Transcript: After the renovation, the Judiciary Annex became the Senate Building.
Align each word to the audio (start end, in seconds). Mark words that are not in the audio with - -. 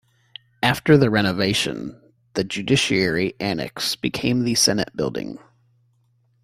After 0.63 0.97
the 0.97 1.11
renovation, 1.11 2.01
the 2.33 2.43
Judiciary 2.43 3.35
Annex 3.39 3.95
became 3.95 4.45
the 4.45 4.55
Senate 4.55 4.89
Building. 4.97 5.37